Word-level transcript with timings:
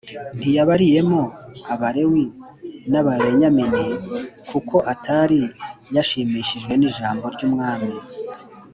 ntiyabariyemo 0.37 1.21
b 1.29 1.31
Abalewi 1.75 2.23
c 2.31 2.33
n 2.91 2.93
Ababenyamini 3.01 3.83
kuko 4.49 4.75
atari 4.93 5.41
yashimishijwe 5.95 6.73
n 6.77 6.83
ijambo 6.89 7.25
ry 7.35 7.43
umwami 7.47 7.91